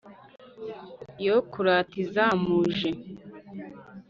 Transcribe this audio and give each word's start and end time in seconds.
yo 1.27 1.35
kurata 1.51 1.93
izamuje, 2.03 2.89